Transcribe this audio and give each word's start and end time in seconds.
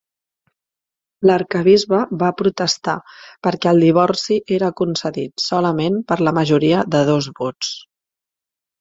L'arquebisbe 1.29 1.99
va 2.23 2.31
protestar 2.39 2.97
perquè 3.49 3.71
el 3.75 3.83
divorci 3.89 4.41
era 4.59 4.73
concedit 4.83 5.47
solament 5.51 6.03
per 6.11 6.21
la 6.27 6.37
majoria 6.43 6.85
de 6.97 7.07
dos 7.15 7.33
vots. 7.45 7.75